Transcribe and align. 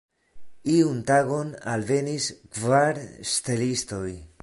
Iun 0.75 1.03
tagon 1.09 1.53
alvenis 1.73 2.31
kvar 2.57 3.05
ŝtelistoj. 3.35 4.09